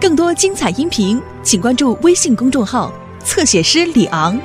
[0.00, 2.92] 更多精彩音频，请关注微信公众号
[3.24, 4.38] “侧写师李昂”。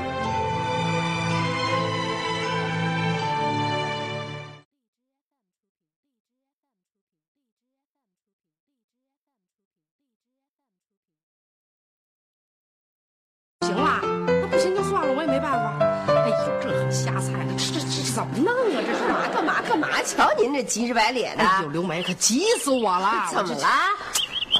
[13.61, 14.01] 行了，
[14.41, 15.77] 那不行就算了，我也没办法。
[16.07, 18.81] 哎呦，这很瞎猜的，这这这怎么弄啊？
[18.83, 19.87] 这是干嘛干嘛干嘛？
[20.01, 23.29] 瞧您这急着白脸的，哎呦，刘梅可急死我了！
[23.31, 23.67] 怎么了？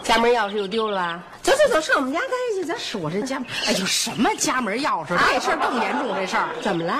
[0.03, 1.23] 家门钥匙又丢了吧？
[1.41, 5.17] 走走走，上我们家待去，咱说我这家门，哎呦，什么家门钥匙？
[5.17, 6.49] 这事儿更严重，这事儿。
[6.61, 6.99] 怎么了？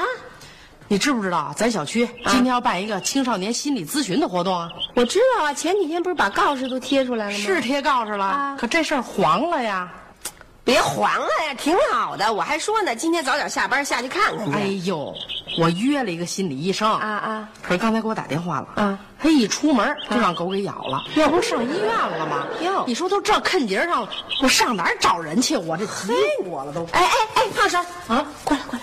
[0.88, 4.70] 你知不知道，咱小区今天要办一个青少年心理咨询的活动啊？
[4.96, 7.38] 我知道啊，前几天不是把告示都贴出来了吗？
[7.38, 9.92] 是贴告示了，啊可这事儿黄了呀！
[10.66, 12.32] 别黄了呀，挺好的。
[12.32, 14.58] 我还说呢，今天早点下班下去看看去。
[14.58, 15.14] 哎呦，
[15.60, 17.50] 我约了一个心理医生啊啊！
[17.62, 22.48] 可是刚才给我打电话了，啊，他一出门就让狗给咬了，要不上医院了吗？
[22.62, 24.10] 哟你说都这坑节上了，
[24.42, 25.58] 我上哪儿找人去？
[25.58, 26.14] 我这急死
[26.46, 26.86] 我了都。
[26.94, 28.82] 哎哎哎，胖婶啊，过来过来。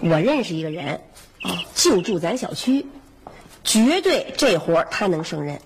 [0.00, 0.94] 我认识一个人，
[1.42, 2.86] 啊，就住咱小区，
[3.64, 5.60] 绝对这活他能胜任。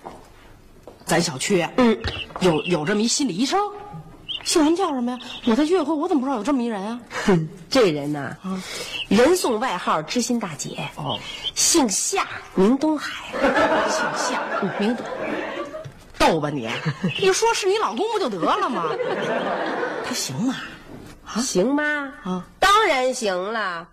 [1.10, 1.98] 咱小区嗯，
[2.38, 3.58] 有有这么一心理医生，
[4.44, 5.18] 姓什么叫什么呀？
[5.44, 7.00] 我在居委会，我怎么不知道有这么一人啊？
[7.26, 8.36] 哼，这人呐，
[9.08, 11.18] 人送外号“知心大姐”，哦，
[11.56, 13.26] 姓夏，名东海，
[13.90, 14.40] 姓夏，
[14.78, 15.04] 名东，
[16.16, 16.70] 逗吧你？
[17.18, 18.84] 一说是你老公不就得了吗？
[20.06, 20.54] 他行吗？
[21.42, 21.82] 行吗？
[22.22, 23.88] 啊，当然行了。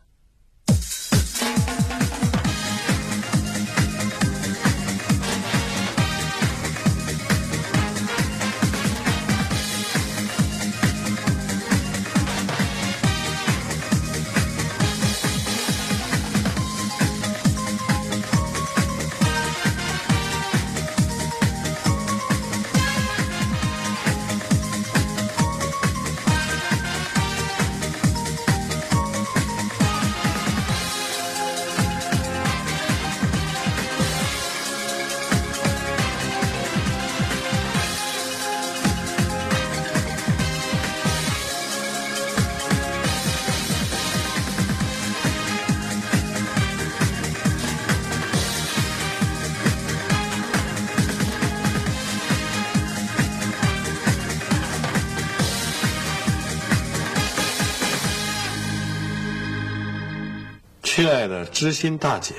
[60.98, 62.34] 亲爱的知心大姐，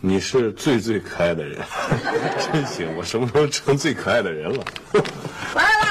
[0.00, 1.60] 你是最最可爱的人，
[2.50, 2.96] 真行！
[2.96, 4.64] 我什么时候成最可爱的人了？
[4.90, 5.86] 回来了！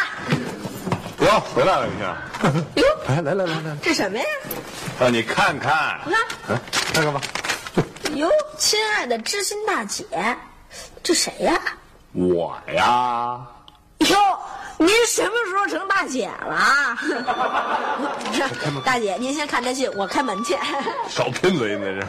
[1.19, 2.17] 哟，回来了，你看。
[2.77, 4.25] 哟，来来来来来，这什么呀？
[4.99, 6.61] 让你看看，你看，哎，
[6.95, 7.21] 看看吧。
[8.15, 8.27] 哟，
[8.57, 10.03] 亲爱的知心大姐，
[11.03, 11.61] 这谁呀？
[12.13, 13.39] 我呀，
[13.99, 14.17] 哟，
[14.81, 16.97] 您什么时候成大姐了 啊？
[18.85, 20.55] 大姐，您先看这信，我开门去。
[21.09, 22.07] 少贫嘴，那是。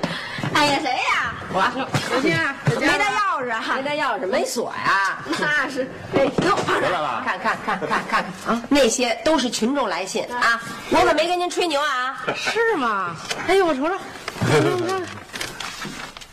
[0.54, 1.34] 哎呀，谁呀？
[1.52, 1.60] 我
[2.10, 3.62] 小心啊，没带钥匙啊？
[3.76, 5.18] 没带钥匙，没锁呀？
[5.38, 5.86] 那是。
[6.14, 8.62] 哎呦，回来了看看看看看看啊！
[8.70, 10.58] 那些都是群众来信啊，
[10.90, 12.24] 我可没跟您吹牛啊。
[12.34, 13.14] 是吗？
[13.46, 15.02] 哎呦，我瞅瞅，我看看。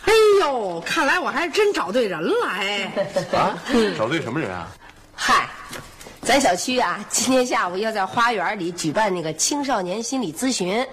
[0.06, 2.90] 哎呦，看来我还真找对人了哎！
[3.34, 3.58] 啊，
[3.98, 4.68] 找对什么人啊？
[5.16, 5.48] 嗨，
[6.26, 10.86] 咱小区啊，今天下午要在花园里举办那个青少年心理咨询，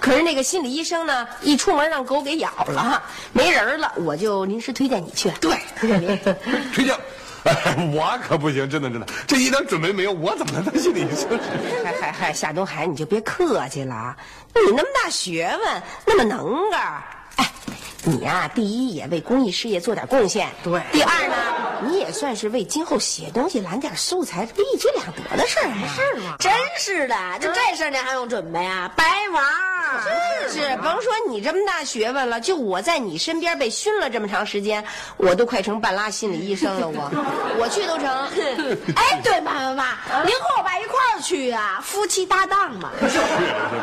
[0.00, 5.30] 可是那个心理医生呢，一出门让狗给咬了，没人了，我就临时推荐你去。
[5.40, 6.18] 对，推荐您。
[6.72, 6.94] 推荐。
[7.44, 7.54] 哎，
[7.94, 11.28] 我可不行，真的真的，这一点准备没有，我怎么能当心理医生？
[11.84, 14.16] 嗨嗨嗨，夏东海，你就别客气了，
[14.54, 17.02] 你那么大学问，那么能干
[18.04, 21.34] 你呀、第一也为公益事业做点贡献，对第二呢，
[21.88, 25.88] 你也算是为今后写东西揽点素材，这不一举两得的事儿吗？
[25.88, 28.90] 是吗真是的，就这事儿您还用准备啊？
[28.96, 29.77] 白玩儿，
[30.50, 34.84] 是甭说你这么大学问了，就我在你身边被熏了这么长时间，
[35.16, 38.08] 我都快成半拉心理医生了， 我我去都成。
[38.96, 42.90] 哎，对，妈妈妈，您和我爸一块儿去啊，夫妻搭档嘛。
[43.00, 43.18] 是是，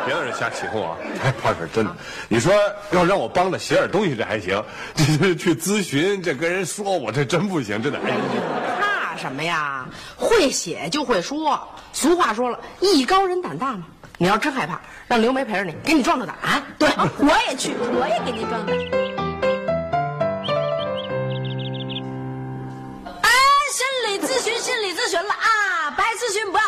[0.04, 0.96] 别让人瞎起哄啊！
[1.24, 1.96] 哎，胖婶，真的，
[2.28, 2.52] 你说
[2.92, 4.62] 要让我帮着写点东西，这还行；
[4.96, 7.98] 这去咨询，这跟人说，我这真不行，真的。
[8.00, 8.12] 哎，
[8.80, 9.86] 怕什么呀？
[10.16, 11.58] 会写就会说。
[11.92, 13.84] 俗话说了，艺高人胆大嘛。
[14.18, 16.62] 你要真害怕，让刘梅陪着你，给你壮壮胆。
[16.78, 18.74] 对，我也去，我也给你壮胆。
[23.20, 23.30] 哎，
[23.70, 25.55] 心理咨询，心理咨询了啊！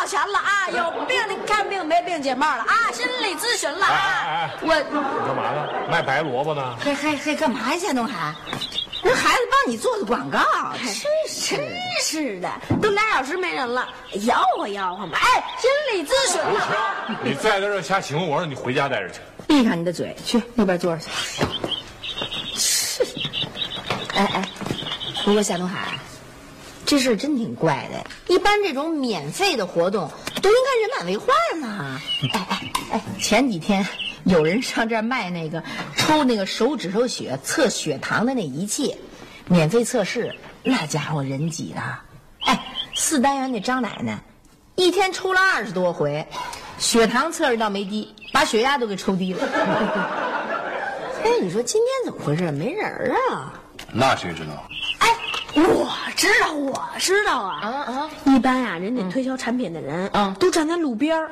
[0.09, 0.67] 钱了啊！
[0.69, 2.91] 有病的看病，没病解闷了啊！
[2.91, 4.01] 心理咨询了哎啊！
[4.23, 5.67] 哎哎我你干嘛呢？
[5.87, 6.75] 卖白萝卜呢？
[6.83, 8.33] 还还还干嘛呀，夏东海？
[9.03, 10.39] 那孩子帮你做的广告，
[10.81, 11.69] 真真
[12.01, 12.49] 是的，
[12.81, 15.19] 都俩小时没人了，吆喝吆喝嘛。
[15.19, 17.19] 哎，心理咨询了。
[17.23, 19.19] 你在这瞎起哄，我让你回家待着去。
[19.47, 21.09] 闭上你的嘴，去那边坐着去。
[24.15, 24.49] 哎哎，
[25.23, 25.97] 不过夏东海，
[26.89, 28.33] 这事儿真挺怪的。
[28.33, 30.09] 一般这种免费的活动
[30.41, 32.01] 都应该人满为患呢。
[32.33, 33.87] 哎哎哎，前几天
[34.23, 35.63] 有人上这儿卖那个
[35.95, 38.95] 抽那个手指头血测血糖的那仪器，
[39.45, 40.33] 免费测试，
[40.63, 41.81] 那家伙人挤的。
[42.39, 42.65] 哎，
[42.95, 44.23] 四单元那张奶奶，
[44.73, 46.25] 一天抽了二十多回，
[46.79, 49.47] 血糖测试倒没低，把血压都给抽低了。
[51.23, 52.51] 哎，你说今天怎么回事？
[52.51, 53.53] 没人啊？
[53.93, 54.67] 那谁知道？
[55.55, 57.59] 哎，我知道，我知道啊。
[57.61, 58.09] 啊啊！
[58.25, 61.31] 一般呀、人家推销产品的人，嗯都站在路边儿。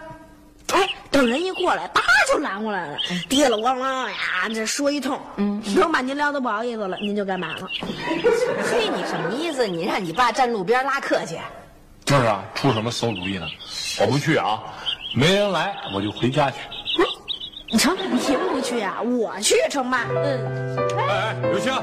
[0.73, 2.97] 哎，等人一过来，叭就拦过来了，
[3.29, 4.15] 嘀了咣啷呀，
[4.53, 7.69] 这说一通，嗯，等把您聊得不好意思了，您就该买了。
[7.79, 9.65] 嘿，你什么意思？
[9.65, 11.37] 你让你爸站路边拉客去？
[12.03, 13.45] 就是啊，出什么馊主意呢？
[14.01, 14.61] 我不去啊，
[15.15, 16.57] 没人来我就回家去。
[17.69, 18.17] 你瞧，您不
[18.61, 20.05] 去啊，我去成吧？
[20.09, 21.73] 嗯，哎哎，刘星，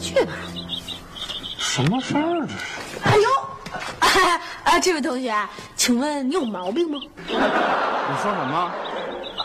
[0.00, 0.32] 去吧。
[1.58, 2.54] 什么事儿这是？
[3.04, 3.28] 哎呦，
[4.00, 5.32] 哎 啊，这位同学，
[5.76, 6.98] 请问你有毛病吗？
[7.26, 7.34] 你
[8.22, 8.72] 说什么？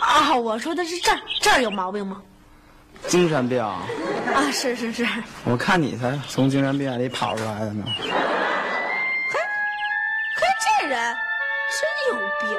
[0.02, 2.22] 啊，我说的是这儿，这儿有毛病吗？
[3.07, 3.63] 精神病？
[3.63, 3.84] 啊，
[4.52, 5.07] 是是是，
[5.44, 7.86] 我看你才从精神病院里跑出来的呢。
[8.00, 8.10] 嘿，
[10.80, 11.16] 这人
[11.69, 12.57] 真有病。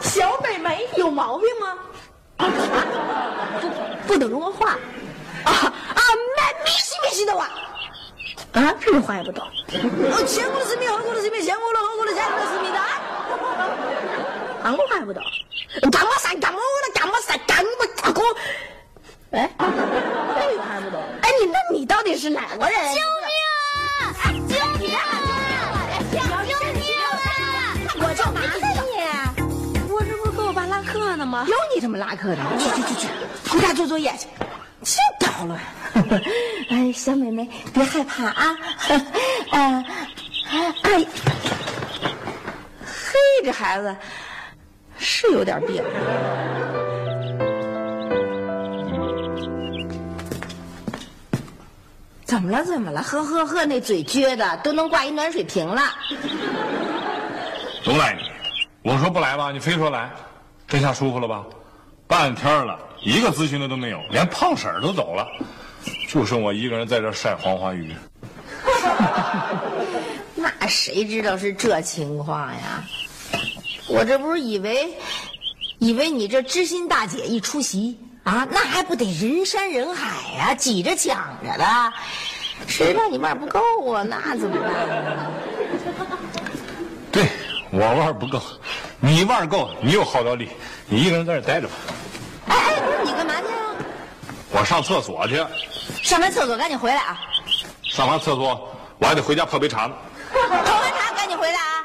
[0.00, 1.74] 小美眉有毛病吗？
[4.06, 4.78] 不懂中国话。
[5.44, 6.00] 啊啊，
[6.36, 7.48] 没没西没西的话。
[8.52, 9.44] 啊，这话也不懂。
[9.44, 12.78] 哦，前国的是米，后国的是米，前国的后国的前国的是米的。
[14.62, 15.22] 韩国话也不懂。
[15.90, 16.34] 干嘛啥？
[16.36, 17.36] 干嘛我的干嘛啥？
[17.46, 17.70] 干嘛
[18.00, 18.22] 大哥？
[19.32, 21.02] 哎，这个还不懂。
[21.22, 22.78] 哎，你那你到底是哪国人？
[22.94, 23.28] 救命
[24.00, 24.02] 啊！
[24.48, 24.96] 救命！
[31.42, 32.38] 有你这么拉客的？
[32.58, 33.08] 去去去去，
[33.50, 34.28] 回家做作业去。
[34.82, 35.58] 真捣乱！
[36.68, 38.56] 哎，小美眉，别害怕啊！
[39.50, 39.84] 啊，
[40.50, 41.06] 哎，嘿，
[43.42, 43.96] 这孩子
[44.98, 45.82] 是有点病。
[52.26, 52.62] 怎么了？
[52.64, 53.02] 怎么了？
[53.02, 55.82] 呵呵呵，那嘴撅的都能挂一暖水瓶了。
[57.84, 58.22] 都赖你！
[58.82, 60.10] 我说不来吧，你非说来，
[60.66, 61.44] 这下舒服了吧？
[62.06, 65.26] 半天了，一个咨询的都没有，连胖婶儿都走了，
[66.08, 67.94] 就剩我一个人在这晒黄花鱼。
[70.34, 72.84] 那谁知道是这情况呀？
[73.88, 74.92] 我这不是以为，
[75.78, 81.92] 以为你这知心大姐一出席啊，那还不得人山人海呀、挤着抢着的。
[82.66, 83.60] 谁让你腕儿不够
[83.92, 84.02] 啊？
[84.02, 85.26] 那怎么办呢？
[87.12, 87.26] 对
[87.70, 88.40] 我腕儿不够，
[89.06, 90.48] 你腕儿够，你有号召力，
[90.88, 91.74] 你一个人在这儿待着吧。
[92.46, 93.76] 哎哎，不是你干嘛去啊？
[94.50, 95.44] 我上厕所去，
[96.02, 97.20] 上完厕所赶紧回来啊！
[97.82, 99.94] 上完厕所我还得回家泡杯茶呢。
[100.32, 101.84] 泡完茶赶紧回来啊！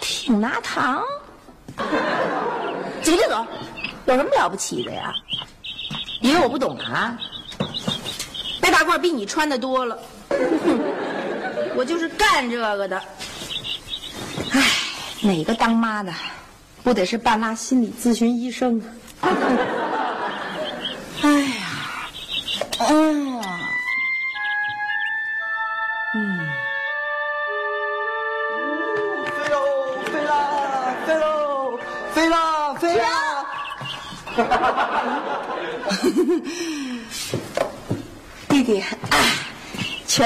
[0.00, 1.04] 挺拿糖，
[3.02, 3.46] 走就走，
[4.06, 5.12] 有什么了不起的呀？
[6.22, 7.18] 以为我不懂啊？
[8.62, 9.98] 白大褂比你穿的多了，
[11.76, 13.02] 我就是干这个的。
[14.52, 14.62] 唉，
[15.26, 16.12] 哪个当妈的
[16.82, 18.80] 不得是半拉心理咨询医生
[19.20, 19.28] 啊？
[21.22, 21.55] 哎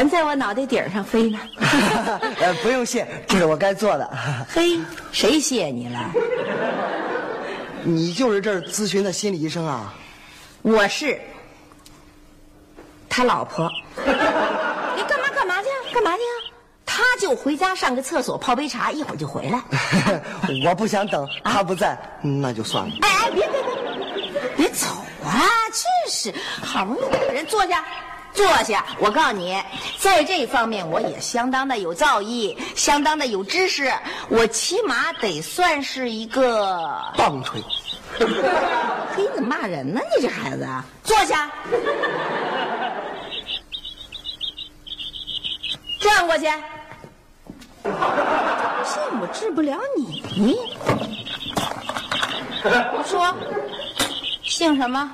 [0.01, 1.39] 全在我脑袋顶上飞呢。
[2.41, 4.11] 呃，不用谢，这是我该做的。
[4.49, 4.81] 嘿，
[5.13, 6.11] 谁谢你了？
[7.83, 9.93] 你就是这儿咨询的心理医生啊？
[10.63, 11.21] 我是
[13.11, 13.71] 他老婆。
[14.97, 15.77] 你干嘛干嘛去啊？
[15.93, 16.33] 干嘛去啊？
[16.87, 19.63] 他就回家上个厕所，泡杯茶，一会儿就回来。
[20.65, 22.95] 我不想等，他不在，那就算了。
[23.03, 23.63] 哎哎，别别
[24.33, 24.87] 别，别走
[25.27, 25.45] 啊！
[25.71, 27.85] 真是，好不容易有个人坐下，
[28.33, 28.85] 坐下。
[28.99, 29.63] 我告诉你，
[29.99, 33.93] 在这方面我也相当的有造诣，相当的有知识，
[34.29, 36.89] 我起码得算是一个。
[37.17, 37.63] 棒槌，
[38.19, 38.27] 嘿，
[39.17, 40.01] 你怎么骂人呢？
[40.17, 40.85] 你这孩子，啊！
[41.03, 41.51] 坐下，
[46.01, 46.45] 转过去。
[48.85, 50.57] 信我治不了你。
[52.65, 53.35] 我说，
[54.43, 55.11] 姓什么？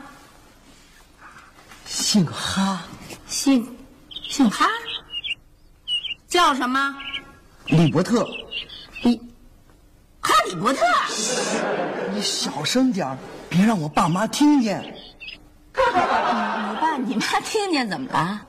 [1.84, 2.82] 姓哈，
[3.36, 3.68] 姓
[4.30, 4.66] 姓哈？
[6.26, 6.96] 叫什么？
[7.66, 8.26] 李伯特，
[9.02, 9.20] 李
[10.20, 10.82] 哈利波特。
[12.14, 13.18] 你小声点儿，
[13.50, 14.82] 别让我爸妈听见。
[15.74, 15.82] 你
[16.80, 18.40] 爸你妈听见怎么了？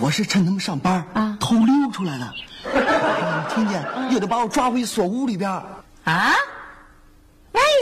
[0.00, 2.34] 我是趁他们上班啊偷溜出来的，
[2.74, 5.48] 让他们听见又得把我抓回锁屋里边。
[6.02, 6.34] 啊？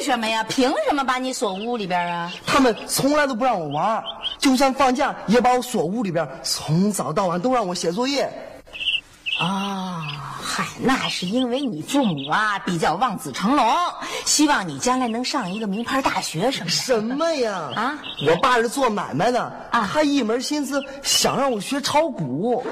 [0.09, 0.43] 为什么呀？
[0.45, 2.33] 凭什么把你锁屋里边啊？
[2.47, 4.03] 他们从来都不让我玩，
[4.39, 8.27] 就算放假也把我锁屋里边，从早到晚都让我写作业。
[9.39, 10.01] 哦，
[10.43, 13.71] 嗨，那是因为你父母啊比较望子成龙，
[14.25, 16.71] 希望你将来能上一个名牌大学什么的。
[16.71, 17.71] 什么呀？
[17.77, 22.65] 啊我爸是做买卖的，啊他一门心思想让我学炒股。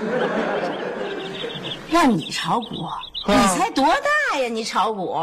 [1.90, 2.88] 让你炒股？
[3.28, 4.48] 你才多大呀？
[4.48, 5.14] 你炒股？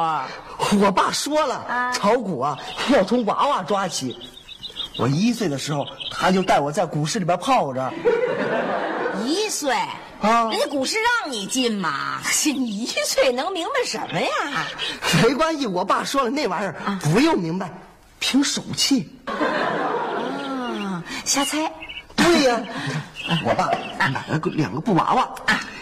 [0.82, 2.58] 我爸说了，啊炒股啊
[2.90, 4.18] 要从娃娃抓起。
[4.98, 7.92] 我一岁的时候，他就带我在股市里边泡着。
[9.24, 9.74] 一岁
[10.22, 12.20] 啊人家股市让你进嘛？
[12.46, 14.30] 你一岁能明白什么呀？
[15.24, 17.72] 没关系，我爸说了，那玩意儿啊不用明白，
[18.20, 19.10] 凭手气。
[19.26, 21.72] 啊，瞎猜。
[22.16, 22.62] 对呀、
[23.44, 23.70] 我爸
[24.10, 25.30] 买了个两个布娃娃，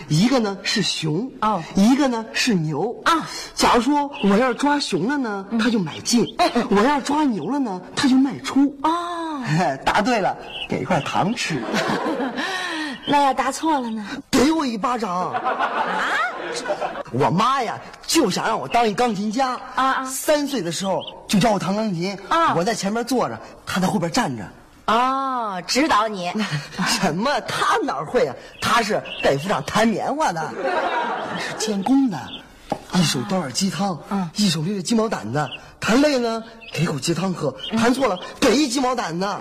[0.08, 3.28] 一个呢是熊，哦一个呢是牛啊。
[3.54, 6.26] 假如说我要是抓熊了呢，他就买进；
[6.70, 8.76] 我要是抓牛了呢，他就卖出。
[8.84, 9.42] 哦，
[9.86, 10.36] 答对了，
[10.68, 11.62] 给一块糖吃，
[13.08, 14.06] 那要答错了呢？
[14.30, 15.32] 给我一巴掌。
[15.32, 15.42] 啊？
[17.14, 24.44] 我妈呀，就想让我当一钢琴家啊啊三岁的时候就教我弹钢琴啊我在前面坐着，她在后边站着。
[24.92, 26.32] 哦，指导你。
[26.88, 27.40] 什么？
[27.42, 28.36] 他哪会啊？
[28.60, 32.20] 他是北府上弹棉花的，他是监工的，
[32.96, 36.44] 一手端碗鸡汤，嗯一手拎着鸡毛掸子，弹累了
[36.74, 39.26] 给口鸡汤喝，弹错了给一鸡毛掸子。
[39.26, 39.40] 啊？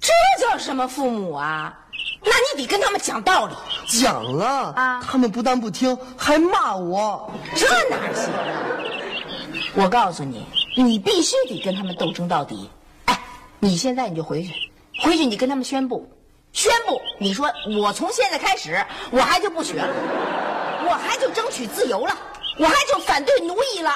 [0.00, 1.78] 这叫什么父母啊？
[2.24, 3.54] 那你得跟他们讲道理，
[3.86, 7.30] 讲了啊他们不但不听，还骂我。
[7.54, 8.50] 这哪行啊？
[9.74, 10.44] 我告诉你，
[10.76, 12.68] 你必须得跟他们斗争到底。
[13.62, 14.52] 哎，你现在你就回去，
[15.02, 16.10] 回去你跟他们宣布，
[16.52, 19.94] 宣布你说我从现在开始我还就不学了，
[20.84, 22.12] 我还就争取自由了，
[22.58, 23.92] 我还就反对奴役了。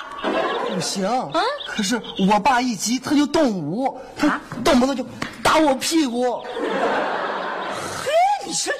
[0.68, 5.04] 不行，啊可是我爸一急他就动武，他啊动不动就
[5.42, 6.40] 打我屁股。
[6.40, 8.08] 嘿，
[8.46, 8.73] 你说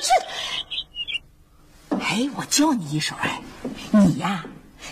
[1.91, 3.43] 这，哎，我教你一手，哎，
[3.91, 4.45] 你呀，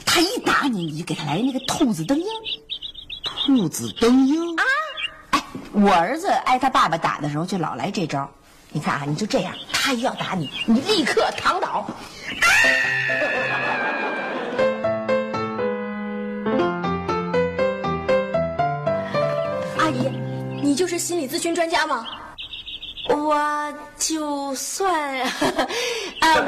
[0.05, 2.27] 他一打你，你就给他来那个兔子蹬鹰
[3.23, 4.65] 兔子蹬鹰啊。
[5.75, 8.31] 哎，我儿子挨他爸爸打的时候就老来这招。
[8.71, 11.87] 你看啊，你就这样，他一要打你，你立刻躺倒。
[19.79, 20.09] 阿姨，
[20.63, 22.07] 你就是心理咨询专家吗？
[23.11, 23.39] 我
[23.99, 25.31] 就算，啊，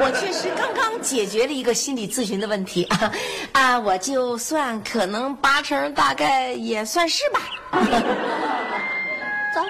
[0.01, 3.11] 我确实刚刚解决了一个心理咨询的问题啊，
[3.53, 7.39] 啊，我就算可能八成大概也算是吧。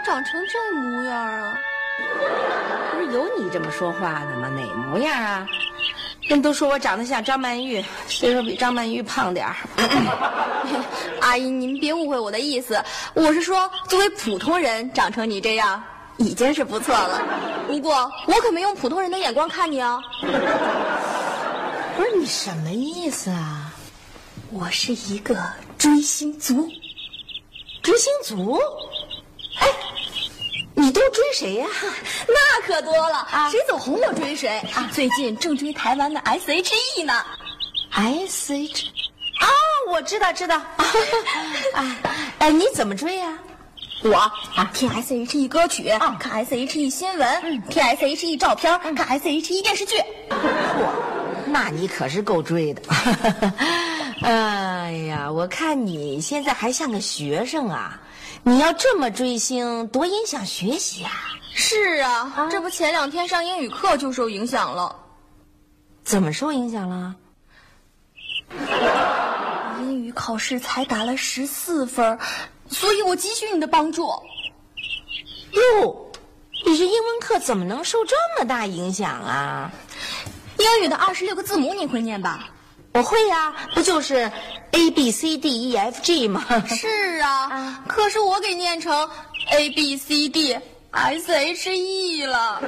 [0.07, 1.59] 咋长成这模样啊？
[2.93, 4.47] 不是有你这么说话的吗？
[4.47, 5.45] 哪模样啊？
[6.29, 9.55] 人都说我长得像张曼玉，虽说比张曼玉胖点儿。
[11.19, 12.81] 阿姨，您别误会我的意思，
[13.15, 15.83] 我是说，作为普通人长成你这样，
[16.15, 17.21] 已经是不错了。
[17.67, 20.01] 不过，我可没用普通人的眼光看你哦。
[21.97, 23.73] 不是你什么意思啊？
[24.51, 25.35] 我是一个
[25.77, 26.65] 追星族，
[27.83, 28.57] 追星族？
[29.59, 29.67] 哎，
[30.87, 31.67] 你都追谁呀、
[32.29, 34.89] 那可多了，啊谁走红我追谁啊。
[34.93, 37.13] 最近正追台湾的 S.H.E 呢。
[37.91, 38.85] S H，
[39.41, 39.47] 啊，
[39.91, 40.55] 我知道知道。
[41.75, 41.97] 啊
[42.39, 43.37] 哎，你怎么追呀、
[44.01, 44.15] 我
[44.55, 45.91] 啊，听 S.H.E 歌曲，
[46.21, 49.97] 看 S.H.E 新闻，听 S.H.E 照片，看 S.H.E 电视剧。
[51.47, 52.81] 那你可是够追的。
[54.23, 57.99] 哎呀，我看你现在还像个学生啊！
[58.43, 61.11] 你要这么追星，多影响学习啊！
[61.53, 64.95] 是啊，这不前两天上英语课就受影响了。
[66.03, 67.15] 怎么受影响了？
[69.79, 72.17] 英语考试才打了十四分，
[72.69, 74.07] 所以我急需你的帮助。
[74.07, 76.11] 哟，
[76.65, 79.71] 你这英文课怎么能受这么大影响啊？
[80.57, 82.49] 英语的二十六个字母你会念吧？
[82.93, 84.29] 我会呀、不就是
[84.71, 86.43] A B C D E F G 吗？
[86.67, 89.07] 是啊， 可是我给念成
[89.51, 90.57] A B C D
[90.91, 92.59] S H E 了。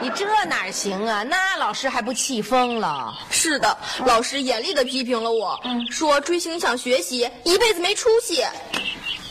[0.00, 1.22] 你这哪行啊？
[1.24, 3.12] 那老师还不气疯了？
[3.30, 3.76] 是的，
[4.06, 5.58] 老师严厉的批评了我，
[5.90, 8.44] 说追星影响学习，一辈子没出息。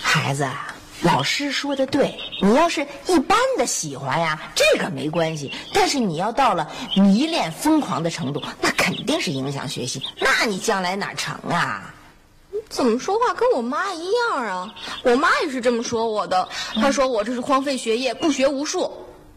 [0.02, 0.46] 孩子，
[1.04, 5.52] 老师说的对，你要是一般的喜欢呀，这个没关系。
[5.74, 10.02] 但是你要到了迷恋、疯狂的程度，那肯定是影响学习。
[10.20, 11.94] 那你将来哪成啊？
[12.70, 14.74] 怎么说话跟我妈一样啊？
[15.04, 16.48] 我妈也是这么说我的。
[16.76, 18.92] 她说我这是荒废学业，不学无术。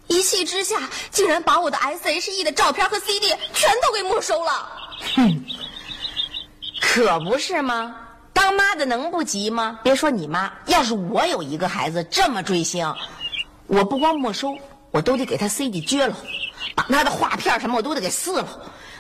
[0.07, 4.71] 一气之下，竟然把我的 S.H.E 的照片和 CD 全都给没收了。
[5.17, 5.45] 哼，
[6.81, 7.97] 可不是吗？
[8.37, 9.81] 当妈的能不急吗？
[9.83, 12.95] 别说你妈，要是我有一个孩子这么追星，
[13.67, 14.55] 我不光没收，
[14.91, 16.15] 我都得给他 CD 撅了，
[16.75, 18.47] 把他的画片什么我都得给撕了。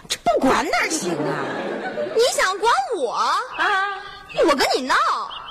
[0.08, 1.44] 这不管哪行啊？
[2.14, 3.36] 你想管我啊？
[4.48, 4.94] 我跟你闹，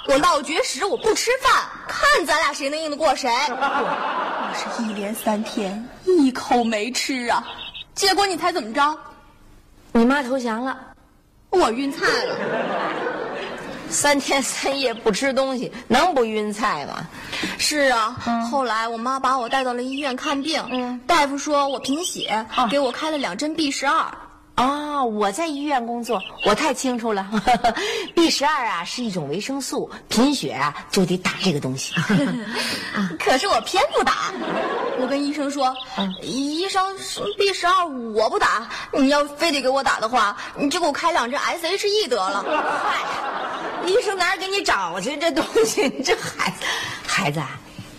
[0.07, 3.29] 我闹绝食，我不吃饭，看咱俩谁能硬得过谁。
[3.49, 7.45] 我是一连三天一口没吃啊，
[7.93, 8.97] 结果你猜怎么着？
[9.91, 10.75] 你妈投降了，
[11.51, 13.04] 我晕菜了。
[13.89, 17.07] 三天三夜不吃东西，能不晕菜吗？
[17.57, 18.15] 是啊，
[18.51, 24.05] 后来我妈把我带到了医院看病，大夫说我贫血，给我开了两针 B 十二。
[24.57, 27.27] 哦，我在医院工作，我太清楚了。
[28.15, 31.93] B 十二啊是一种维生素，贫血啊就得打这个东西。
[33.19, 34.31] 可是我偏不打，
[34.99, 35.75] 我跟医生说，
[36.21, 36.81] 医生
[37.37, 42.45] B 十二我不打，你要非得给我打的话，你就给我开两针 SHE 得了。
[42.81, 45.89] 嗨，医生哪儿给你找去这东西？
[46.01, 46.65] 这孩子，
[47.05, 47.41] 孩子，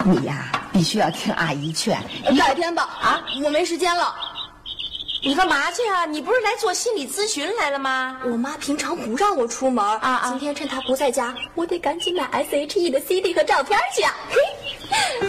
[0.04, 2.02] 你呀必须要听阿姨劝。
[2.38, 4.14] 改天吧，啊，我没时间了。
[5.26, 6.06] 你干嘛去啊？
[6.06, 8.21] 你不是来做心理咨询来了吗？
[8.26, 10.30] 我妈平常不让我出门啊啊！
[10.30, 14.14] 今天趁她不在家，我得赶紧买 S.H.E 的 CD 和照片去啊！
[14.30, 14.38] 嘿，
[15.21, 15.26] 嘿。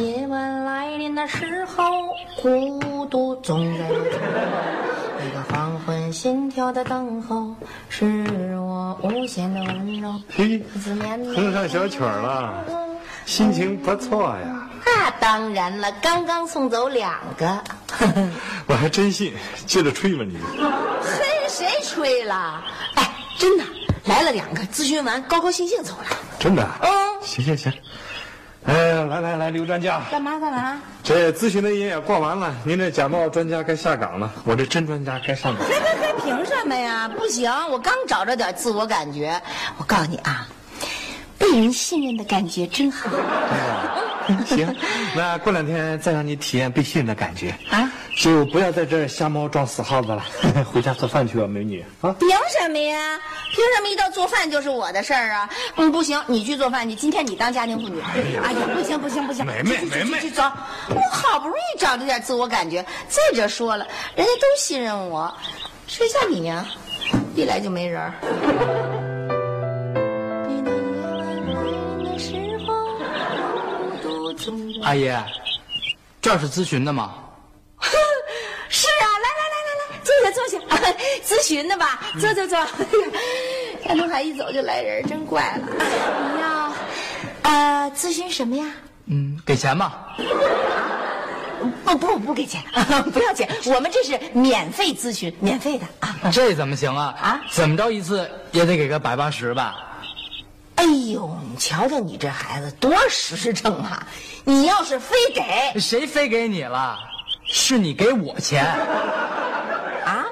[0.00, 1.84] 夜晚来临的时候，
[2.40, 3.90] 孤独总在
[6.12, 7.54] 心跳的等候，
[7.88, 10.20] 是我无限的温柔。
[10.34, 12.64] 嘿，哼上小曲儿了，
[13.26, 14.68] 心情不错呀。
[14.84, 17.62] 那当然了，刚刚送走两个。
[18.66, 19.34] 我还真信，
[19.66, 20.38] 接着吹吧你。
[21.02, 22.62] 嘿谁吹了？
[22.94, 23.64] 哎，真的
[24.04, 26.06] 来了两个，咨询完高高兴兴走了。
[26.38, 26.66] 真的？
[26.80, 26.88] 嗯。
[27.22, 27.72] 行行行。
[28.64, 30.80] 哎，来来来，刘专家，干嘛干嘛？
[31.02, 35.64] 这咨询的瘾也过完了，您这假冒专家该下岗了，我这真专家该上岗。
[36.28, 37.08] 凭什么呀？
[37.08, 39.40] 不行，我刚找着点自我感觉。
[39.78, 40.46] 我告诉你啊，
[41.38, 43.08] 被人信任的感觉真好。
[44.46, 44.76] 行，
[45.16, 50.22] 那过两天再让你体验被信任的感觉啊，就不要在这儿瞎猫撞死耗子了。
[50.70, 52.14] 回家做饭去吧，美女啊！
[52.20, 53.18] 凭什么呀？
[53.54, 55.48] 凭什么一到做饭就是我的事儿啊？
[55.76, 56.94] 嗯，不行，你去做饭去。
[56.94, 57.98] 今天你当家庭妇女。
[58.02, 59.46] 哎呀，不行不行不行！
[59.46, 60.42] 梅梅梅梅，去走！
[60.90, 62.84] 我好不容易找着点自我感觉。
[63.08, 65.34] 再者说了，人家都信任我，
[65.88, 66.64] 谁像你呀？
[67.34, 68.12] 一来就没人儿。
[74.82, 75.10] 阿姨，
[76.20, 77.14] 这儿是咨询的吗？
[78.68, 82.00] 是啊，来来来来来，坐下坐下，啊、 咨询的吧？
[82.20, 82.58] 坐坐坐。
[83.86, 85.66] 山东海一走就来人，真怪了。
[86.34, 86.72] 你要
[87.42, 88.64] 呃咨询什么呀？
[89.06, 89.92] 嗯，给钱吗？
[91.96, 92.62] 不不不给钱，
[93.12, 96.16] 不要钱，我们这是免费咨询，免费的啊。
[96.32, 97.14] 这怎么行啊？
[97.20, 99.76] 啊，怎么着一次也得给个百八十吧？
[100.76, 104.06] 哎呦，你瞧瞧你这孩子多实诚啊！
[104.44, 106.96] 你要是非给，谁非给你了？
[107.46, 108.64] 是你给我钱
[110.06, 110.24] 啊！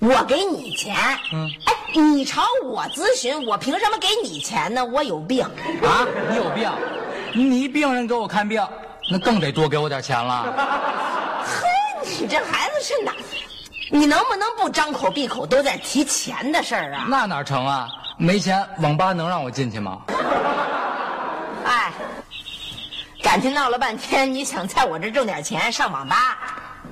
[0.00, 0.94] 我我给你钱？
[1.32, 4.84] 嗯，哎，你朝我咨询，我凭什么给你钱呢？
[4.84, 6.06] 我有病啊！
[6.30, 6.70] 你有病？
[7.32, 8.62] 你病人给我看病，
[9.10, 10.54] 那更得多给我点钱了。
[11.44, 13.12] 嘿，你这孩子是哪？
[13.90, 17.06] 你能不能不张口闭口都在提钱的事儿啊？
[17.08, 17.88] 那哪成啊？
[18.16, 20.02] 没钱，网吧能让我进去吗？
[21.66, 21.92] 哎，
[23.22, 26.38] 感情闹了半天，你想在我这挣点钱上网吧？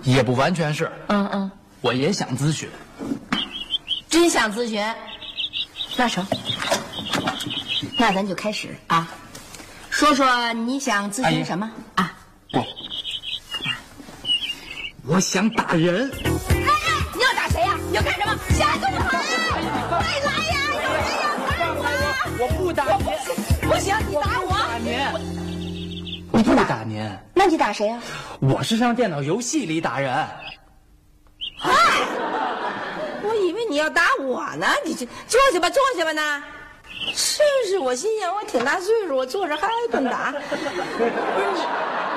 [0.03, 0.91] 也不完全是。
[1.09, 1.51] 嗯嗯，
[1.81, 2.69] 我也想咨询。
[4.09, 4.85] 真想咨询？
[5.97, 6.27] 那成，
[7.99, 9.07] 那咱就开始啊。
[9.99, 12.15] 说说你想咨询什么啊？
[12.53, 12.65] 我，
[15.09, 16.09] 我想打人。
[16.15, 16.71] 哎哎，
[17.17, 17.77] 你要打谁呀？
[17.91, 18.39] 你要干什么？
[18.51, 19.09] 下来跟我打！
[19.89, 20.57] 快来呀！
[20.73, 22.39] 有人要打我！
[22.39, 23.07] 我不打您，
[23.69, 24.53] 不行，你打我！
[24.53, 24.97] 打您，
[26.31, 28.01] 我不打您，那你打谁呀？
[28.39, 30.15] 我是上电脑游戏里打人。
[31.59, 31.73] 嗨，
[33.25, 36.45] 我以为你要打我呢，你这坐下吧，坐下吧呢。
[37.15, 40.33] 试试，我心想我挺大岁数，我坐着还挨顿打。
[40.51, 41.13] 不是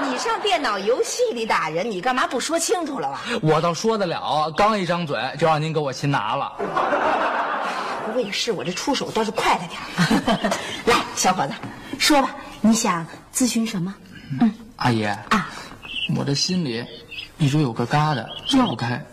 [0.04, 3.22] 你，你上电脑游戏里打人，你干嘛不说清楚了吧？
[3.42, 6.54] 我倒说得了，刚一张嘴就让您给我擒拿了。
[8.06, 10.50] 不过也是，我这出手倒是快了点儿。
[10.86, 11.54] 来，小伙子，
[12.00, 13.94] 说吧，你想咨询什么？
[14.40, 15.50] 嗯阿姨啊，
[16.18, 16.84] 我这心里
[17.38, 19.04] 一直有个疙瘩解不开。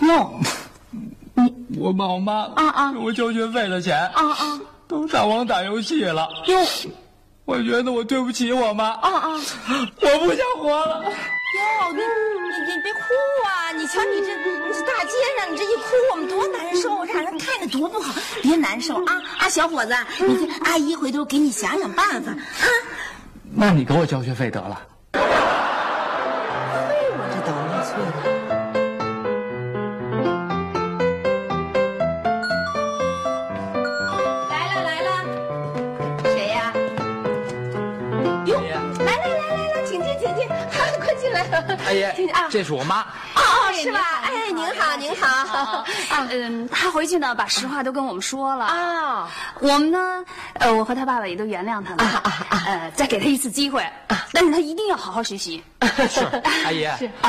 [0.00, 0.40] 哟，
[1.78, 6.28] 我把我妈啊啊给我交学费的钱啊啊都上网打游戏了。
[6.46, 6.58] 哟
[7.44, 9.28] 我觉得我对不起我妈啊啊！
[9.68, 11.02] 我不想活了。
[11.04, 13.00] 哟，你你你别哭
[13.44, 13.72] 啊！
[13.72, 18.14] 你瞧你这你这大街上，你这一哭，我们多难受，让人看着多不好。
[18.40, 22.38] 别难受啊啊，小伙子，你这阿姨回头给你想想办法啊。
[23.50, 24.80] 那你给我交学费得了。
[41.86, 43.00] 阿姨啊，这是我妈。
[43.00, 44.00] 哦哦是吧？
[44.22, 45.84] 哎，您好您好。
[46.30, 48.66] 嗯，他回去呢，把实话都跟我们说了。
[48.66, 52.22] 啊，我们呢，呃，我和他爸爸也都原谅他了。
[52.50, 53.84] 呃，再给他一次机会，
[54.32, 55.62] 但是他一定要好好学习。
[56.08, 56.20] 是
[56.64, 56.86] 阿姨，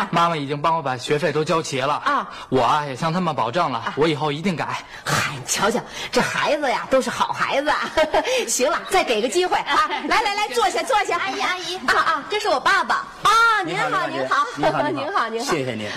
[0.10, 4.84] 妈妈已经帮我把学费都交齐了啊我啊也向他们保证了，我以后一定改。
[5.04, 5.80] 嗨，你瞧瞧，
[6.12, 7.72] 这孩子呀都是好孩子。
[8.48, 9.88] 行了，再给个机会啊！
[10.08, 11.18] 来来来，坐下坐下。
[11.18, 12.96] 阿姨阿姨啊啊，这是我爸爸。
[13.24, 13.32] 啊，
[13.66, 15.52] 您好您好您好， 您好您好。
[15.52, 15.90] 谢谢您，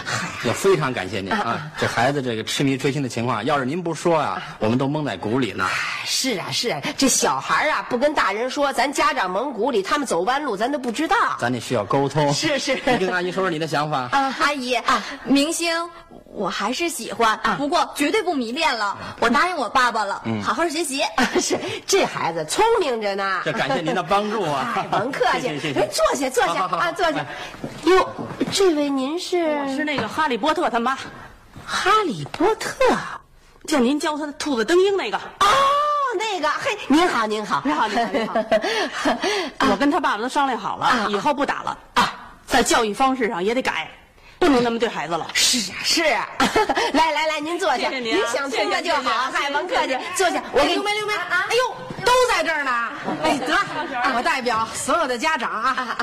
[0.45, 1.61] 也非常感谢您啊！
[1.79, 5.67] 这孩子这个痴迷追星的情况，要是您不说啊，我们都蒙在鼓里呢。
[6.05, 11.17] 是啊是啊，这小孩啊不跟大人说，咱家长蒙鼓里，他们走弯路，咱都不知道。
[11.39, 12.33] 咱得需要沟通。
[12.33, 14.09] 是是你跟阿姨说说你的想法。
[14.13, 15.91] 啊，阿姨啊，明星
[16.33, 18.97] 我还是喜欢，不过绝对不迷恋了。
[19.21, 21.03] 我答应我爸爸了，好好学习。
[21.41, 23.43] 是这孩子聪明着呢。
[23.45, 27.25] 这感谢您的帮助啊哎，甭客气，坐下坐下好好好啊，坐下。
[27.85, 28.09] 哟，
[28.53, 30.97] 这位您是我是那个哈利波特他妈，
[31.67, 32.75] 哈利波特？
[33.67, 35.17] 叫您教他的兔子登鹰那个。
[35.17, 35.47] 哦，
[36.17, 38.35] 那个，嘿，您好您好，您好，您好，你好。
[39.73, 42.15] 我跟他爸爸都商量好了，以后不打了啊，
[42.47, 43.89] 在教育方式上也得改，
[44.39, 45.27] 不能那么对孩子了。
[45.35, 46.29] 是啊是啊，
[46.95, 52.71] 来来来，您坐下，谢谢您啊想听的就好，嗨，甭客气，坐下，我给刘梅刘梅啊，哎呦，都在这儿呢。
[53.23, 53.59] 哎，得，
[54.17, 55.99] 我代表所有的家长啊，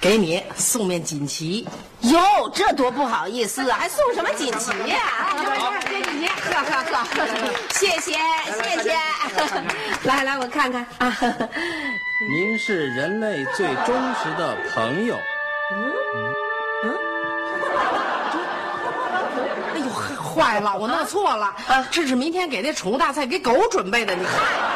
[0.00, 1.66] 给你送面锦旗。
[2.02, 4.98] 哟，这多不好意思啊，还送什么锦旗呀？
[5.34, 7.06] 哎，这锦旗，呵呵呵，
[7.70, 8.94] 谢谢谢谢，
[10.04, 11.16] 来来，我看看啊，
[12.30, 15.18] 您是人类最忠实的朋友。
[19.74, 21.82] 哎呦，坏了，我弄错了啊！
[21.90, 24.75] 这是明天给那宠物大赛给狗准备的，你看。